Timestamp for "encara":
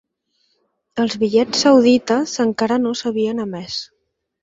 2.49-2.83